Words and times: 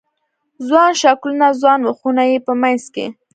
ځوان 0.67 0.91
شکلونه، 1.01 1.47
ځوان 1.59 1.79
مخونه 1.87 2.23
یې 2.29 2.37
په 2.45 2.53
منځ 2.61 2.83
کې 2.93 3.05